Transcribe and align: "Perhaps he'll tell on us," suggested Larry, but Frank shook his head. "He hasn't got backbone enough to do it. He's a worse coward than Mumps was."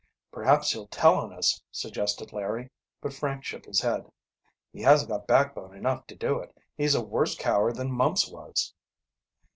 "Perhaps 0.31 0.71
he'll 0.71 0.87
tell 0.87 1.13
on 1.13 1.31
us," 1.31 1.61
suggested 1.69 2.33
Larry, 2.33 2.71
but 3.01 3.13
Frank 3.13 3.43
shook 3.43 3.65
his 3.65 3.81
head. 3.81 4.11
"He 4.73 4.81
hasn't 4.81 5.11
got 5.11 5.27
backbone 5.27 5.75
enough 5.75 6.07
to 6.07 6.15
do 6.15 6.39
it. 6.39 6.57
He's 6.75 6.95
a 6.95 7.03
worse 7.05 7.35
coward 7.35 7.75
than 7.75 7.91
Mumps 7.91 8.27
was." 8.27 8.73